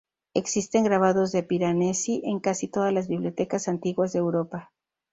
[0.33, 4.71] Existen grabados de Piranesi en casi todas las bibliotecas antiguas de Europa.